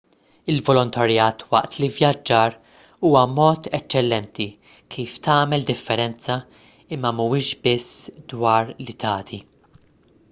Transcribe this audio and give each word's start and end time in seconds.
il-volontarjat 0.51 1.43
waqt 1.55 1.75
l-ivvjaġġar 1.81 2.55
huwa 3.03 3.21
mod 3.33 3.69
eċċellenti 3.79 4.47
kif 4.95 5.13
tagħmel 5.29 5.69
differenza 5.69 6.41
imma 6.97 7.15
m'huwiex 7.19 7.63
biss 7.69 8.13
dwar 8.35 8.75
li 8.83 9.01
tagħti 9.07 9.41